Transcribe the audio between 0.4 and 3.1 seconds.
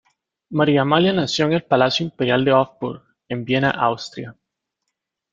María Amalia nació en el Palacio Imperial de Hofburg